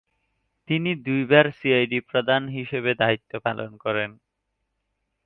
তিনি 0.69 0.91
দুইবার 1.05 1.45
সিআইডি 1.57 1.99
প্রধান 2.09 2.41
হিসেবে 2.49 2.91
দায়িত্ব 2.93 3.31
পালন 3.45 3.71
করেন। 3.77 4.09